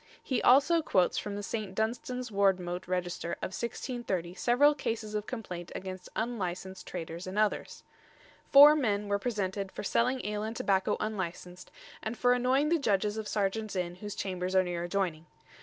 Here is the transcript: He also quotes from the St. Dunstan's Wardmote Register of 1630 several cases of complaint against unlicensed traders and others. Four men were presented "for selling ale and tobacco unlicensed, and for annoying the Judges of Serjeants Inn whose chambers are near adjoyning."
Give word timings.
He 0.23 0.41
also 0.41 0.81
quotes 0.81 1.19
from 1.19 1.35
the 1.35 1.43
St. 1.43 1.75
Dunstan's 1.75 2.31
Wardmote 2.31 2.87
Register 2.87 3.33
of 3.33 3.53
1630 3.53 4.33
several 4.33 4.73
cases 4.73 5.13
of 5.13 5.27
complaint 5.27 5.71
against 5.75 6.09
unlicensed 6.15 6.87
traders 6.87 7.27
and 7.27 7.37
others. 7.37 7.83
Four 8.49 8.75
men 8.75 9.07
were 9.09 9.19
presented 9.19 9.71
"for 9.71 9.83
selling 9.83 10.25
ale 10.25 10.41
and 10.41 10.55
tobacco 10.55 10.97
unlicensed, 10.99 11.69
and 12.01 12.17
for 12.17 12.33
annoying 12.33 12.69
the 12.69 12.79
Judges 12.79 13.15
of 13.15 13.27
Serjeants 13.27 13.75
Inn 13.75 13.97
whose 13.97 14.15
chambers 14.15 14.55
are 14.55 14.63
near 14.63 14.83
adjoyning." 14.87 15.25